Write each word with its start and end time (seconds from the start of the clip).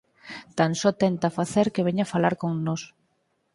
Tan 0.57 0.71
só 0.81 0.89
tenta 1.03 1.35
facer 1.37 1.67
que 1.73 1.85
veña 1.87 2.11
falar 2.13 2.35
con 2.41 2.51
nós. 2.67 2.81